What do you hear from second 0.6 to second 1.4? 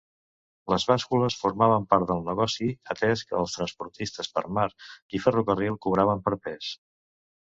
Les bàscules